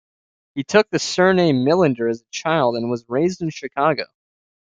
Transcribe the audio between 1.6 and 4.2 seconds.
Millinder as a child, and was raised in Chicago.